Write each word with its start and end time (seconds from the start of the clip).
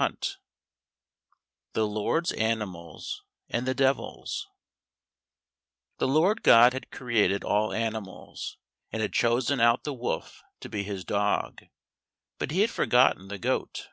148 0.00 0.36
The 1.72 1.84
Lord's 1.84 2.30
Animals 2.30 3.24
and 3.48 3.66
the 3.66 3.74
Devil's 3.74 4.46
The 5.96 6.06
Lord 6.06 6.44
God 6.44 6.72
had 6.72 6.92
created 6.92 7.42
all 7.42 7.72
animals, 7.72 8.58
and 8.92 9.02
had 9.02 9.12
chosen 9.12 9.58
out 9.58 9.82
the 9.82 9.92
wolf 9.92 10.40
to 10.60 10.68
be 10.68 10.84
his 10.84 11.04
dog, 11.04 11.62
but 12.38 12.52
he 12.52 12.60
had 12.60 12.70
forgotten 12.70 13.26
the 13.26 13.38
goat. 13.38 13.88